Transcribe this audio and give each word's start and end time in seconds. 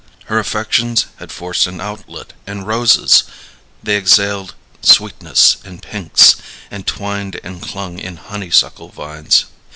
Her 0.25 0.39
affections 0.39 1.05
had 1.17 1.31
forced 1.31 1.67
an 1.67 1.79
outlet 1.79 2.33
in 2.47 2.65
roses; 2.65 3.21
they 3.83 3.97
exhaled 3.97 4.55
sweetness 4.81 5.57
in 5.63 5.77
pinks, 5.79 6.37
and 6.71 6.87
twined 6.87 7.39
and 7.43 7.61
clung 7.61 7.99
in 7.99 8.17
honeysuckle 8.17 8.89
vines. 8.89 9.45